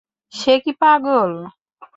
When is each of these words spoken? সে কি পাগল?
সে 0.33 0.53
কি 0.63 0.71
পাগল? 0.81 1.31